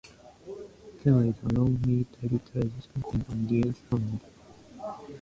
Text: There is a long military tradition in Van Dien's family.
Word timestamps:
There 1.03 1.21
is 1.21 1.35
a 1.43 1.53
long 1.53 1.79
military 1.85 2.39
tradition 2.51 3.03
in 3.13 3.19
Van 3.21 3.45
Dien's 3.45 3.77
family. 3.81 4.19